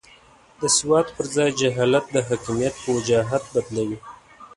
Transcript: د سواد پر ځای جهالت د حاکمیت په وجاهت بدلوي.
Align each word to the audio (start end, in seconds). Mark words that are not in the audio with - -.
د 0.59 0.61
سواد 0.77 1.07
پر 1.15 1.25
ځای 1.35 1.49
جهالت 1.59 2.05
د 2.11 2.17
حاکمیت 2.29 2.75
په 2.83 2.89
وجاهت 2.97 3.43
بدلوي. 3.53 3.97